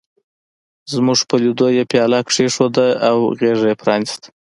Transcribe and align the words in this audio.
زموږ 0.93 1.19
په 1.29 1.35
لیدو 1.43 1.67
یې 1.77 1.83
پياله 1.91 2.19
کېښوده 2.29 2.87
او 3.09 3.17
غېږه 3.39 3.67
یې 3.71 3.79
پرانستله. 3.81 4.27